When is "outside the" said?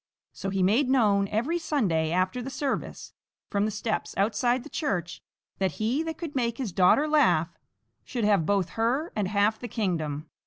4.17-4.67